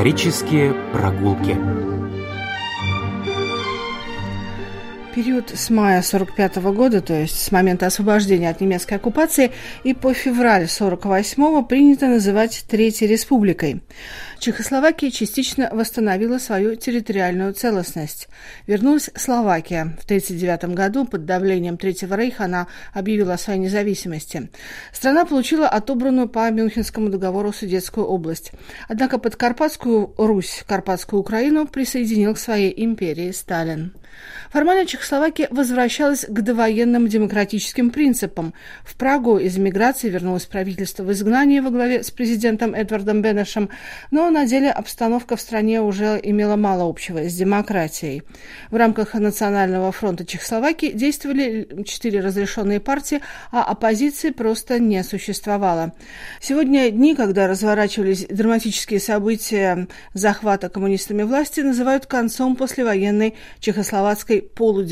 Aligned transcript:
Исторические 0.00 0.72
прогулки. 0.94 1.89
Период 5.14 5.50
с 5.50 5.70
мая 5.70 6.02
45 6.02 6.56
года, 6.72 7.00
то 7.00 7.14
есть 7.14 7.42
с 7.42 7.50
момента 7.50 7.86
освобождения 7.86 8.48
от 8.48 8.60
немецкой 8.60 8.94
оккупации, 8.94 9.50
и 9.82 9.92
по 9.92 10.14
февраль 10.14 10.68
48 10.68 11.64
принято 11.64 12.06
называть 12.06 12.64
Третьей 12.68 13.08
Республикой. 13.08 13.82
Чехословакия 14.38 15.10
частично 15.10 15.68
восстановила 15.72 16.38
свою 16.38 16.76
территориальную 16.76 17.54
целостность. 17.54 18.28
Вернулась 18.68 19.10
Словакия. 19.16 19.96
В 20.00 20.04
1939 20.04 20.76
году 20.76 21.04
под 21.04 21.24
давлением 21.24 21.76
Третьего 21.76 22.14
Рейха 22.14 22.44
она 22.44 22.68
объявила 22.94 23.34
о 23.34 23.38
своей 23.38 23.58
независимости. 23.58 24.48
Страна 24.92 25.24
получила 25.24 25.68
отобранную 25.68 26.28
по 26.28 26.48
Мюнхенскому 26.50 27.10
договору 27.10 27.52
Судетскую 27.52 28.06
область. 28.06 28.52
Однако 28.88 29.18
под 29.18 29.34
Карпатскую 29.34 30.14
Русь, 30.16 30.62
Карпатскую 30.68 31.20
Украину 31.20 31.66
присоединил 31.66 32.34
к 32.34 32.38
своей 32.38 32.72
империи 32.84 33.32
Сталин. 33.32 33.92
Формально 34.50 34.84
Чехословакия 34.84 34.99
возвращалась 35.50 36.24
к 36.28 36.40
довоенным 36.42 37.08
демократическим 37.08 37.90
принципам. 37.90 38.54
В 38.84 38.96
Прагу 38.96 39.38
из 39.38 39.58
эмиграции 39.58 40.08
вернулось 40.08 40.46
правительство 40.46 41.02
в 41.02 41.12
изгнании 41.12 41.60
во 41.60 41.70
главе 41.70 42.02
с 42.02 42.10
президентом 42.10 42.74
Эдвардом 42.74 43.22
Бенешем, 43.22 43.70
но 44.10 44.30
на 44.30 44.46
деле 44.46 44.70
обстановка 44.70 45.36
в 45.36 45.40
стране 45.40 45.80
уже 45.80 46.20
имела 46.22 46.56
мало 46.56 46.88
общего 46.88 47.28
с 47.28 47.34
демократией. 47.34 48.22
В 48.70 48.76
рамках 48.76 49.14
Национального 49.14 49.90
фронта 49.92 50.24
Чехословакии 50.24 50.92
действовали 50.92 51.84
четыре 51.84 52.20
разрешенные 52.20 52.80
партии, 52.80 53.20
а 53.50 53.64
оппозиции 53.64 54.30
просто 54.30 54.78
не 54.78 55.02
существовало. 55.02 55.92
Сегодня 56.40 56.90
дни, 56.90 57.14
когда 57.14 57.46
разворачивались 57.48 58.26
драматические 58.26 59.00
события 59.00 59.88
захвата 60.14 60.68
коммунистами 60.68 61.22
власти, 61.22 61.60
называют 61.60 62.06
концом 62.06 62.56
послевоенной 62.56 63.34
чехословацкой 63.60 64.42
полудемократии. 64.42 64.89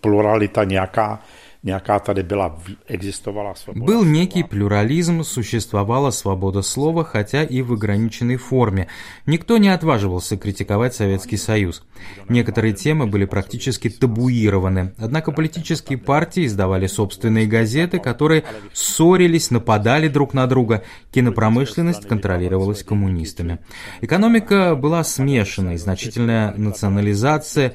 Плуралита 0.00 0.64
nějaká 0.64 1.18
nějaká 1.66 1.98
tady 1.98 2.22
byla, 2.22 2.58
existovala 2.86 3.54
svoboda. 3.54 3.86
Был 3.86 4.04
некий 4.04 4.44
плюрализм, 4.44 5.22
существовала 5.24 6.10
свобода 6.10 6.62
слова, 6.62 7.04
хотя 7.04 7.42
и 7.42 7.62
в 7.62 7.72
ограниченной 7.72 8.36
форме. 8.36 8.86
Никто 9.26 9.58
не 9.58 9.68
отваживался 9.68 10.36
критиковать 10.36 10.94
Советский 10.94 11.36
Союз. 11.36 11.82
Некоторые 12.28 12.72
темы 12.72 13.06
были 13.06 13.24
практически 13.24 13.90
табуированы. 13.90 14.92
Однако 14.98 15.32
политические 15.32 15.98
партии 15.98 16.46
издавали 16.46 16.86
собственные 16.86 17.46
газеты, 17.46 17.98
которые 17.98 18.44
ссорились, 18.72 19.50
нападали 19.50 20.08
друг 20.08 20.34
на 20.34 20.46
друга. 20.46 20.82
Кинопромышленность 21.10 22.06
контролировалась 22.06 22.84
коммунистами. 22.84 23.58
Экономика 24.02 24.76
была 24.76 25.02
смешанной, 25.02 25.78
значительная 25.78 26.54
национализация, 26.56 27.72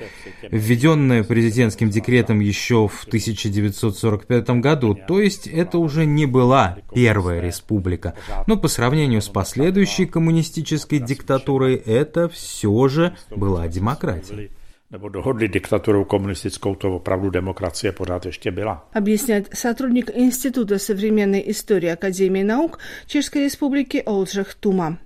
введенная 0.49 1.23
президентским 1.23 1.89
декретом 1.89 2.39
еще 2.39 2.87
в 2.87 3.03
1900 3.07 3.80
1945 3.83 4.61
году, 4.61 4.95
то 4.95 5.19
есть 5.19 5.47
это 5.47 5.77
уже 5.77 6.05
не 6.05 6.25
была 6.25 6.77
первая 6.93 7.41
республика. 7.41 8.13
Но 8.47 8.57
по 8.57 8.67
сравнению 8.67 9.21
с 9.21 9.29
последующей 9.29 10.05
коммунистической 10.05 10.99
диктатурой, 10.99 11.75
это 11.75 12.29
все 12.29 12.87
же 12.87 13.15
была 13.29 13.67
демократия 13.67 14.49
nebo 14.91 15.09
dohodli 15.09 15.47
diktaturu 15.47 16.05
komunistickou, 16.05 16.75
to 16.75 16.95
opravdu 16.95 17.29
demokracie 17.29 17.91
pořád 17.91 18.25
ještě 18.25 18.51
byla. 18.51 18.89
Объясняет 18.93 19.49
сотрудник 19.53 20.11
Института 20.13 20.79
современной 20.79 21.43
истории 21.47 21.91
Академии 21.91 22.43
наук 22.43 22.79
Чешской 23.07 23.41
Республики 23.41 24.03
Олджих 24.05 24.53
Тума. 24.55 24.97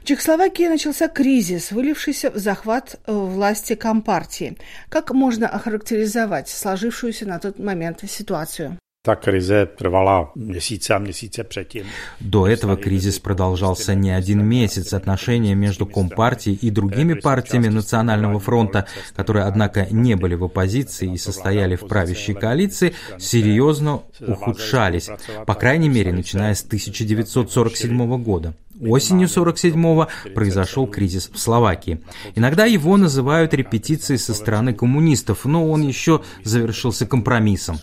В 0.00 0.04
Чехословакии 0.04 0.68
начался 0.68 1.08
кризис, 1.08 1.72
вылившийся 1.72 2.30
в 2.30 2.36
захват 2.36 2.96
э, 3.06 3.12
власти 3.12 3.74
Компартии. 3.74 4.56
Как 4.88 5.12
можно 5.12 5.48
охарактеризовать 5.48 6.48
сложившуюся 6.48 7.26
на 7.26 7.38
тот 7.38 7.58
момент 7.58 8.00
ситуацию? 8.10 8.81
Krize 9.02 9.66
trvala 9.66 10.30
měsíce 10.34 10.94
a 10.94 10.98
měsíce 10.98 11.44
předtím. 11.44 11.86
До 12.20 12.46
этого 12.46 12.76
кризис 12.76 13.18
продолжался 13.18 13.94
не 13.94 14.16
один 14.16 14.44
месяц. 14.44 14.92
Отношения 14.92 15.56
между 15.56 15.86
Компартией 15.86 16.56
и 16.62 16.70
другими 16.70 17.14
партиями 17.14 17.68
Национального 17.68 18.38
фронта, 18.38 18.86
которые, 19.16 19.44
однако, 19.46 19.86
не 19.90 20.14
были 20.14 20.36
в 20.36 20.44
оппозиции 20.44 21.12
и 21.14 21.18
состояли 21.18 21.74
в 21.74 21.88
правящей 21.88 22.34
коалиции, 22.34 22.94
серьезно 23.18 24.02
ухудшались, 24.20 25.10
по 25.46 25.54
крайней 25.54 25.88
мере, 25.88 26.12
начиная 26.12 26.54
с 26.54 26.62
1947 26.62 28.22
года. 28.22 28.54
Осенью 28.80 29.28
47-го 29.28 30.08
произошел 30.34 30.86
кризис 30.86 31.30
в 31.32 31.38
Словакии. 31.38 32.00
Иногда 32.34 32.64
его 32.64 32.96
называют 32.96 33.54
репетицией 33.54 34.18
со 34.18 34.34
стороны 34.34 34.72
коммунистов, 34.72 35.44
но 35.44 35.68
он 35.68 35.82
еще 35.82 36.22
завершился 36.42 37.06
компромиссом. 37.06 37.78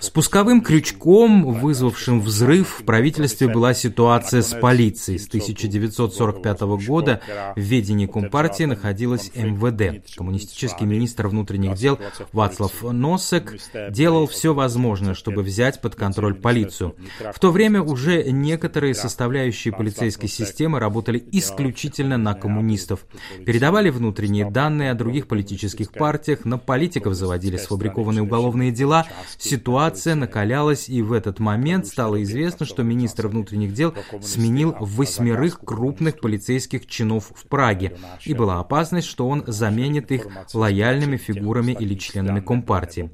Спусковым 0.00 0.60
крючком, 0.60 1.52
вызвавшим 1.54 2.20
взрыв, 2.20 2.80
в 2.80 2.84
правительстве 2.84 3.48
была 3.48 3.74
ситуация 3.74 4.42
с 4.42 4.58
полицией. 4.58 5.18
С 5.18 5.28
1945 5.28 6.60
года 6.86 7.20
в 7.56 7.60
ведении 7.60 8.06
Компартии 8.06 8.64
находилась 8.64 9.30
МВД. 9.34 10.14
Коммунистический 10.16 10.84
министр 10.84 11.28
внутренних 11.28 11.74
дел 11.76 11.98
Вацлав 12.32 12.82
Носек 12.82 13.56
делал 13.90 14.26
все 14.26 14.52
возможное, 14.52 15.14
чтобы 15.14 15.42
взять 15.42 15.80
под 15.80 15.94
контроль 15.94 16.34
полицию. 16.34 16.96
В 17.32 17.38
то 17.38 17.50
время 17.50 17.82
уже 17.82 18.24
некоторые 18.30 18.94
составляющие 18.94 19.72
полицейской 19.72 20.28
системы 20.34 20.78
работали 20.78 21.24
исключительно 21.32 22.18
на 22.18 22.34
коммунистов. 22.34 23.06
Передавали 23.46 23.90
внутренние 23.90 24.50
данные 24.50 24.90
о 24.90 24.94
других 24.94 25.28
политических 25.28 25.92
партиях, 25.92 26.44
на 26.44 26.58
политиков 26.58 27.14
заводили 27.14 27.56
сфабрикованные 27.56 28.22
уголовные 28.22 28.70
дела. 28.70 29.06
Ситуация 29.38 30.14
накалялась, 30.14 30.88
и 30.88 31.02
в 31.02 31.12
этот 31.12 31.38
момент 31.38 31.86
стало 31.86 32.22
известно, 32.22 32.66
что 32.66 32.82
министр 32.82 33.28
внутренних 33.28 33.72
дел 33.72 33.94
сменил 34.22 34.74
восьмерых 34.80 35.60
крупных 35.60 36.20
полицейских 36.20 36.86
чинов 36.86 37.32
в 37.34 37.46
Праге, 37.48 37.96
и 38.24 38.34
была 38.34 38.60
опасность, 38.60 39.06
что 39.06 39.28
он 39.28 39.44
заменит 39.46 40.10
их 40.10 40.26
лояльными 40.52 41.16
фигурами 41.16 41.72
или 41.72 41.94
членами 41.94 42.40
Компартии. 42.40 43.10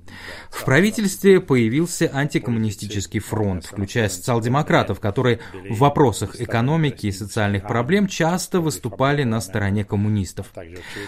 В 0.51 0.65
правительстве 0.65 1.41
появился 1.41 2.11
антикоммунистический 2.13 3.21
фронт, 3.21 3.65
включая 3.65 4.09
социал-демократов, 4.09 5.01
которые 5.01 5.41
в 5.69 5.79
вопросах 5.79 6.41
экономики 6.41 7.00
и 7.09 7.13
социальных 7.13 7.67
проблем 7.67 8.07
часто 8.07 8.61
выступали 8.61 9.25
на 9.25 9.41
стороне 9.41 9.85
коммунистов. 9.85 10.53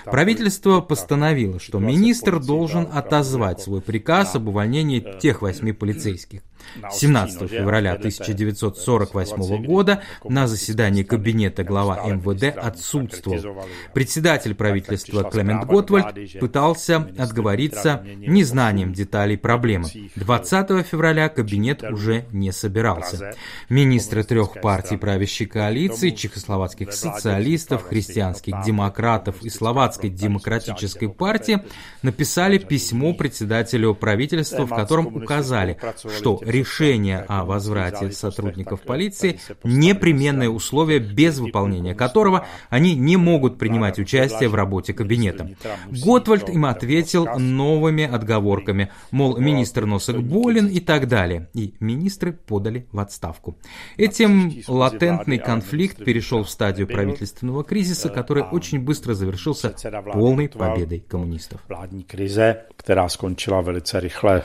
Правительство 0.05 0.81
постановило, 0.81 1.61
что 1.61 1.79
министр 1.79 2.41
должен 2.41 2.89
отозвать 2.93 3.61
свой 3.61 3.81
приказ 3.81 4.35
об 4.35 4.49
увольнении 4.49 5.05
тех 5.21 5.43
восьми 5.43 5.73
полицейских. 5.73 6.43
17 6.91 7.51
февраля 7.51 7.93
1948 7.93 9.65
года 9.65 10.03
на 10.25 10.47
заседании 10.47 11.03
кабинета 11.03 11.65
глава 11.65 12.03
МВД 12.07 12.57
отсутствовал. 12.57 13.65
Председатель 13.95 14.55
правительства 14.55 15.25
Клемент 15.25 15.67
Готвальд 15.67 16.39
пытался 16.41 17.09
отговориться 17.19 18.05
незнанием 18.17 18.93
деталей 18.93 19.37
проблемы. 19.37 19.89
20 20.17 20.87
февраля 20.87 21.29
кабинет 21.29 21.83
уже 21.83 22.27
не 22.33 22.53
собирался. 22.53 23.35
Министры 23.69 24.25
трех 24.25 24.61
партий 24.61 24.97
правящей 24.97 25.47
коалиции, 25.47 26.11
чехословацких 26.11 26.93
социалистов, 26.93 27.85
христианских 27.85 28.63
демократов 28.65 29.43
и 29.43 29.51
словацкой 29.51 30.11
демократической 30.11 31.09
партии 31.09 31.63
написали 32.03 32.59
письмо 32.59 33.15
председателю 33.15 33.95
правительства, 33.95 34.67
в 34.67 34.75
котором 34.75 35.07
указали, 35.15 35.79
что 36.19 36.41
решение 36.53 37.25
о 37.29 37.45
возврате 37.45 38.13
сотрудников 38.13 38.83
полиции– 38.83 39.41
непременное 39.65 40.49
условие, 40.49 40.99
без 40.99 41.39
выполнения 41.39 41.95
которого 41.95 42.47
они 42.69 42.95
не 42.95 43.17
могут 43.17 43.59
принимать 43.59 43.99
участие 43.99 44.49
в 44.49 44.55
работе 44.55 44.93
кабинета. 44.93 45.51
Готвальд 45.91 46.49
им 46.49 46.65
ответил 46.67 47.27
новыми 47.39 48.05
отговорками, 48.05 48.91
мол, 49.11 49.39
министр 49.39 49.87
Носок 49.87 50.23
болен 50.23 50.69
и 50.69 50.81
так 50.81 51.09
далее, 51.09 51.49
и 51.55 51.75
министры 51.81 52.33
подали 52.33 52.87
в 52.93 52.99
отставку. 53.01 53.57
Этим 53.97 54.53
латентный 54.69 55.39
конфликт 55.39 56.05
перешел 56.05 56.45
в 56.45 56.51
стадию 56.51 56.87
правительственного 56.87 57.65
кризиса, 57.65 58.09
который 58.09 58.43
очень 58.43 58.81
быстро 58.81 59.15
завершился 59.15 59.75
полной 60.13 60.49
победой 60.49 61.01
коммунистов. 61.01 61.61
Vládní 61.69 62.05
krize, 62.05 62.57
která 62.77 63.09
skončila 63.09 63.61
velice 63.61 64.01
rychle 64.01 64.43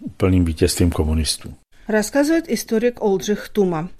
úplným 0.00 0.44
vítězstvím 0.44 0.90
komunistů. 0.90 1.54
Рассказывает 1.86 2.50
историк 2.50 3.02
Олджих 3.02 3.48
Тума. 3.48 3.90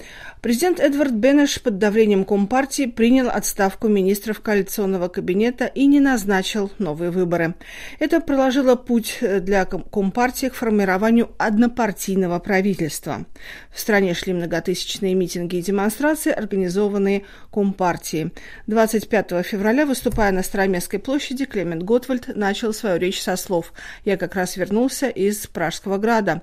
Президент 0.42 0.78
Эдвард 0.78 1.12
Бенеш 1.12 1.60
под 1.60 1.78
давлением 1.78 2.24
Компартии 2.24 2.86
принял 2.86 3.28
отставку 3.28 3.88
министров 3.88 4.40
коалиционного 4.40 5.08
кабинета 5.08 5.64
и 5.64 5.86
не 5.86 5.98
назначил 5.98 6.70
новые 6.78 7.10
выборы. 7.10 7.54
Это 7.98 8.20
проложило 8.20 8.76
путь 8.76 9.18
для 9.20 9.64
Компартии 9.64 10.46
к 10.48 10.54
формированию 10.54 11.32
однопартийного 11.38 12.38
правительства. 12.38 13.24
В 13.72 13.80
стране 13.80 14.14
шли 14.14 14.34
многотысячные 14.34 15.14
митинги 15.14 15.56
и 15.56 15.62
демонстрации, 15.62 16.30
организованные 16.30 17.24
Компартией. 17.50 18.32
25 18.68 19.44
февраля, 19.44 19.84
выступая 19.84 20.30
на 20.30 20.44
Староместской 20.44 21.00
площади, 21.00 21.44
Клемент 21.44 21.82
Готвальд 21.82 22.36
начал 22.36 22.72
свою 22.72 22.98
речь 22.98 23.20
со 23.20 23.36
слов 23.36 23.72
«Я 24.04 24.16
как 24.16 24.36
раз 24.36 24.56
вернулся 24.56 25.08
из 25.08 25.46
Пражского 25.48 25.98
града». 25.98 26.42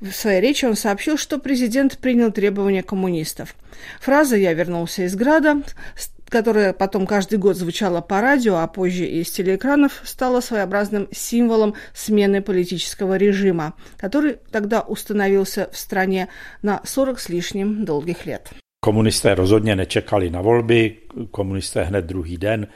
В 0.00 0.12
своей 0.12 0.40
речи 0.40 0.64
он 0.66 0.76
сообщил, 0.76 1.16
что 1.16 1.38
президент 1.38 1.98
принял 1.98 2.30
требования 2.30 2.82
коммунистов. 2.82 3.54
Фраза 4.00 4.36
«Я 4.36 4.52
вернулся 4.52 5.04
из 5.04 5.14
Града», 5.14 5.62
которая 6.28 6.72
потом 6.72 7.06
каждый 7.06 7.38
год 7.38 7.56
звучала 7.56 8.00
по 8.00 8.20
радио, 8.20 8.56
а 8.56 8.66
позже 8.66 9.04
и 9.06 9.20
из 9.20 9.30
телеэкранов, 9.30 10.02
стала 10.04 10.40
своеобразным 10.40 11.08
символом 11.12 11.74
смены 11.94 12.42
политического 12.42 13.16
режима, 13.16 13.74
который 13.96 14.38
тогда 14.50 14.80
установился 14.80 15.70
в 15.72 15.78
стране 15.78 16.28
на 16.62 16.80
40 16.84 17.20
с 17.20 17.28
лишним 17.28 17.84
долгих 17.84 18.26
лет. 18.26 18.50
Коммунисты 18.80 19.34
rozhodně 19.34 19.76
nečekali 19.76 20.30
na 20.30 20.40
volby, 20.40 20.96
komunisté 21.30 21.84
hned 21.84 22.04
druhý 22.04 22.36
den 22.36 22.66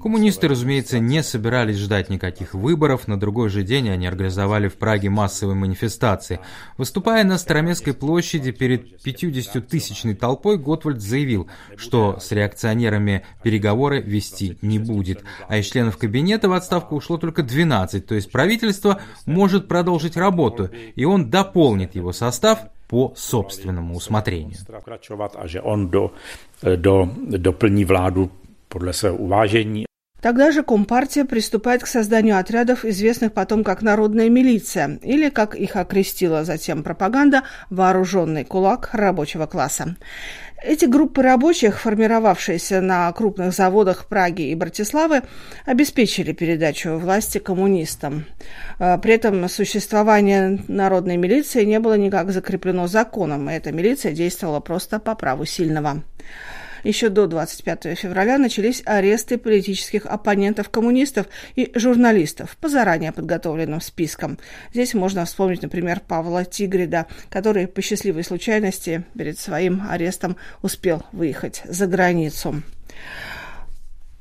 Коммунисты, 0.00 0.48
разумеется, 0.48 0.98
не 0.98 1.22
собирались 1.22 1.78
ждать 1.78 2.10
никаких 2.10 2.54
выборов. 2.54 3.08
На 3.08 3.18
другой 3.18 3.48
же 3.48 3.62
день 3.62 3.88
они 3.88 4.06
организовали 4.06 4.68
в 4.68 4.74
Праге 4.74 5.08
массовые 5.08 5.56
манифестации. 5.56 6.40
Выступая 6.76 7.24
на 7.24 7.38
Староместской 7.38 7.94
площади 7.94 8.52
перед 8.52 9.04
50-тысячной 9.04 10.14
толпой, 10.14 10.58
Готвальд 10.58 11.00
заявил, 11.00 11.48
что 11.76 12.18
с 12.20 12.32
реакционерами 12.32 13.24
переговоры 13.42 14.02
вести 14.02 14.58
не 14.60 14.78
будет. 14.78 15.24
А 15.48 15.56
из 15.56 15.66
членов 15.66 15.96
кабинета 15.96 16.48
в 16.48 16.52
отставку 16.52 16.96
ушло 16.96 17.16
только 17.16 17.42
12, 17.42 18.06
то 18.06 18.14
есть 18.14 18.30
правительство 18.30 19.00
может 19.24 19.68
продолжить 19.68 20.16
работу, 20.16 20.70
и 20.94 21.04
он 21.04 21.30
дополнит 21.30 21.94
его 21.94 22.12
состав 22.12 22.60
по 22.88 23.14
собственному 23.16 23.94
усмотрению. 23.94 24.56
Podle 28.70 28.92
svého 28.92 29.16
uvážení. 29.16 29.84
Тогда 30.20 30.52
же 30.52 30.62
Компартия 30.62 31.24
приступает 31.24 31.82
к 31.82 31.86
созданию 31.86 32.38
отрядов, 32.38 32.84
известных 32.84 33.32
потом 33.32 33.64
как 33.64 33.80
«Народная 33.82 34.28
милиция», 34.28 34.98
или, 35.02 35.30
как 35.30 35.54
их 35.54 35.76
окрестила 35.76 36.44
затем 36.44 36.82
пропаганда, 36.82 37.42
«Вооруженный 37.70 38.44
кулак 38.44 38.90
рабочего 38.92 39.46
класса». 39.46 39.96
Эти 40.62 40.84
группы 40.84 41.22
рабочих, 41.22 41.80
формировавшиеся 41.80 42.82
на 42.82 43.10
крупных 43.12 43.54
заводах 43.54 44.04
Праги 44.08 44.50
и 44.50 44.54
Братиславы, 44.54 45.22
обеспечили 45.64 46.32
передачу 46.32 46.98
власти 46.98 47.38
коммунистам. 47.38 48.26
А, 48.78 48.98
при 48.98 49.14
этом 49.14 49.48
существование 49.48 50.62
народной 50.68 51.16
милиции 51.16 51.64
не 51.64 51.80
было 51.80 51.96
никак 51.96 52.30
закреплено 52.30 52.88
законом, 52.88 53.48
и 53.48 53.54
эта 53.54 53.72
милиция 53.72 54.12
действовала 54.12 54.60
просто 54.60 54.98
по 54.98 55.14
праву 55.14 55.46
сильного. 55.46 56.02
Еще 56.84 57.08
до 57.08 57.26
25 57.26 57.98
февраля 57.98 58.38
начались 58.38 58.82
аресты 58.84 59.38
политических 59.38 60.06
оппонентов 60.06 60.70
коммунистов 60.70 61.26
и 61.56 61.70
журналистов 61.74 62.56
по 62.60 62.68
заранее 62.68 63.12
подготовленным 63.12 63.80
спискам. 63.80 64.38
Здесь 64.72 64.94
можно 64.94 65.24
вспомнить, 65.24 65.62
например, 65.62 66.00
Павла 66.00 66.44
Тигрида, 66.44 67.06
который 67.28 67.66
по 67.66 67.82
счастливой 67.82 68.24
случайности 68.24 69.04
перед 69.16 69.38
своим 69.38 69.82
арестом 69.88 70.36
успел 70.62 71.02
выехать 71.12 71.62
за 71.64 71.86
границу. 71.86 72.62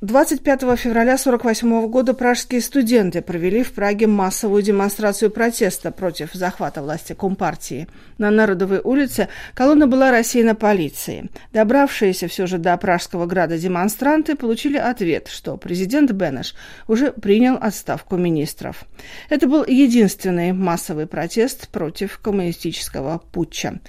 25 0.02 0.62
февраля 0.78 1.16
1948 1.16 1.90
года 1.90 2.14
пражские 2.14 2.62
студенты 2.62 3.22
провели 3.22 3.64
в 3.64 3.74
Праге 3.74 4.08
массовую 4.08 4.64
демонстрацию 4.64 5.30
протеста 5.30 5.92
против 5.92 6.32
захвата 6.32 6.82
власти 6.82 7.12
Компартии. 7.12 7.86
На 8.18 8.32
Народовой 8.32 8.80
улице 8.80 9.28
колонна 9.54 9.88
была 9.88 10.12
рассеяна 10.12 10.56
полицией. 10.56 11.30
Добравшиеся 11.52 12.30
все 12.30 12.48
же 12.48 12.60
до 12.60 12.78
Пражского 12.78 13.26
града 13.26 13.58
демонстранты 13.58 14.38
получили 14.38 14.78
ответ, 14.78 15.28
что 15.28 15.58
президент 15.58 16.12
Бенеш 16.12 16.56
уже 16.88 17.12
принял 17.12 17.58
отставку 17.60 18.16
министров. 18.16 18.86
Это 19.28 19.48
был 19.48 19.66
единственный 19.66 20.54
массовый 20.54 21.08
протест 21.08 21.68
против 21.68 22.20
коммунистического 22.20 23.22
путча. 23.34 23.82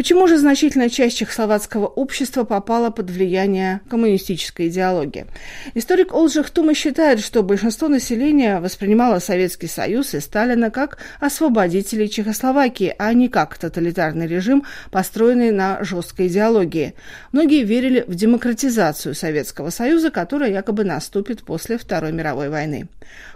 Почему 0.00 0.26
же 0.26 0.38
значительная 0.38 0.88
часть 0.88 1.18
чехословацкого 1.18 1.84
общества 1.86 2.44
попала 2.44 2.88
под 2.88 3.10
влияние 3.10 3.82
коммунистической 3.90 4.68
идеологии? 4.68 5.26
Историк 5.74 6.14
Олджих 6.14 6.48
Тума 6.48 6.72
считает, 6.72 7.20
что 7.20 7.42
большинство 7.42 7.86
населения 7.86 8.60
воспринимало 8.60 9.18
Советский 9.18 9.66
Союз 9.66 10.14
и 10.14 10.20
Сталина 10.20 10.70
как 10.70 10.96
освободителей 11.20 12.08
Чехословакии, 12.08 12.94
а 12.98 13.12
не 13.12 13.28
как 13.28 13.58
тоталитарный 13.58 14.26
режим, 14.26 14.64
построенный 14.90 15.50
на 15.50 15.84
жесткой 15.84 16.28
идеологии. 16.28 16.94
Многие 17.32 17.62
верили 17.64 18.02
в 18.06 18.14
демократизацию 18.14 19.14
Советского 19.14 19.68
Союза, 19.68 20.10
которая 20.10 20.50
якобы 20.50 20.84
наступит 20.84 21.42
после 21.42 21.76
Второй 21.76 22.12
мировой 22.12 22.48
войны. 22.48 22.88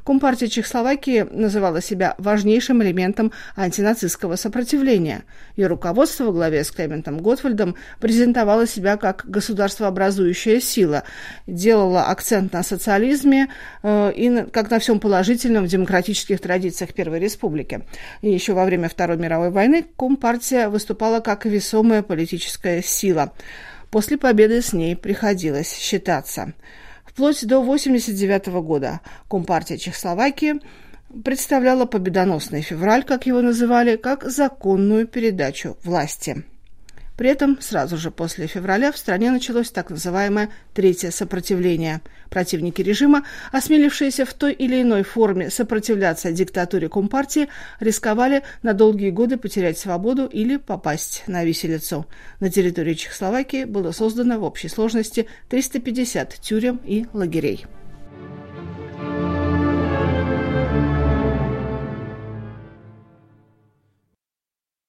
Компартия 0.05 0.49
Чехословакии 0.49 1.26
называла 1.31 1.81
себя 1.81 2.14
важнейшим 2.19 2.82
элементом 2.82 3.32
антинацистского 3.56 4.37
сопротивления. 4.37 5.25
Ее 5.56 5.67
руководство 5.67 6.25
во 6.25 6.32
главе 6.32 6.53
с 6.62 6.70
Клементом 6.70 7.18
Готвальдом 7.18 7.74
презентовало 7.98 8.66
себя 8.66 8.96
как 8.96 9.24
государствообразующая 9.26 10.60
сила, 10.60 11.04
делала 11.46 12.04
акцент 12.04 12.52
на 12.52 12.62
социализме 12.62 13.48
э, 13.82 14.12
и 14.14 14.28
на, 14.28 14.46
как 14.46 14.70
на 14.70 14.78
всем 14.78 15.00
положительном 15.00 15.64
в 15.64 15.68
демократических 15.68 16.40
традициях 16.40 16.92
Первой 16.92 17.18
Республики. 17.18 17.84
И 18.22 18.30
еще 18.30 18.52
во 18.52 18.64
время 18.64 18.88
Второй 18.88 19.16
мировой 19.16 19.50
войны 19.50 19.84
Компартия 19.96 20.68
выступала 20.68 21.20
как 21.20 21.46
весомая 21.46 22.02
политическая 22.02 22.82
сила. 22.82 23.32
После 23.90 24.18
победы 24.18 24.60
с 24.60 24.72
ней 24.72 24.96
приходилось 24.96 25.72
считаться. 25.72 26.52
Вплоть 27.04 27.46
до 27.46 27.58
1989 27.58 28.46
года 28.64 29.00
Компартия 29.28 29.76
Чехословакии 29.76 30.60
представляла 31.22 31.87
победоносный 31.87 32.62
февраль, 32.62 33.05
как 33.05 33.26
его 33.26 33.40
называли, 33.40 33.96
как 33.96 34.25
законную 34.25 35.06
передачу 35.06 35.76
власти. 35.84 36.44
При 37.16 37.31
этом 37.31 37.61
сразу 37.61 37.96
же 37.96 38.11
после 38.11 38.49
февраля 38.49 38.90
в 38.90 38.99
стране 38.99 39.31
началось 39.31 39.70
так 39.70 39.90
называемое 39.90 40.50
«третье 40.72 41.11
сопротивление». 41.11 42.00
Противники 42.28 42.82
режима, 42.82 43.25
осмелившиеся 43.52 44.25
в 44.25 44.34
той 44.34 44.52
или 44.52 44.82
иной 44.82 45.05
форме 45.05 45.50
сопротивляться 45.50 46.32
диктатуре 46.32 46.88
Компартии, 46.88 47.48
рисковали 47.79 48.43
на 48.62 48.72
долгие 48.72 49.10
годы 49.10 49.36
потерять 49.36 49.79
свободу 49.79 50.27
или 50.27 50.56
попасть 50.56 51.22
на 51.29 51.44
виселицу. 51.44 52.06
На 52.41 52.50
территории 52.50 52.94
Чехословакии 52.94 53.65
было 53.65 53.93
создано 53.93 54.41
в 54.41 54.43
общей 54.43 54.69
сложности 54.69 55.29
350 55.48 56.34
тюрем 56.41 56.81
и 56.84 57.06
лагерей. 57.12 57.67